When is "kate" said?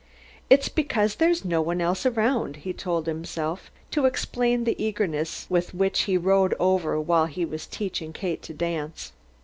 8.11-8.41